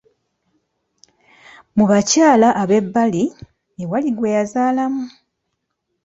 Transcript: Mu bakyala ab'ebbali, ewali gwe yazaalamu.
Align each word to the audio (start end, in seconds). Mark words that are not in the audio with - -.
Mu 1.75 1.83
bakyala 1.91 2.49
ab'ebbali, 2.61 3.23
ewali 3.81 4.09
gwe 4.13 4.33
yazaalamu. 4.37 5.05